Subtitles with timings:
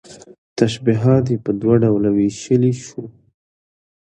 [0.59, 3.01] تشبيهات په دوه ډوله ويشلى شو